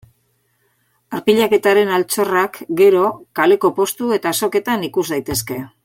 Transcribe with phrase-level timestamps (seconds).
[1.17, 3.05] Arpilaketaren altxorrak, gero,
[3.41, 5.61] kaleko postu eta azoketan ikus daitezke.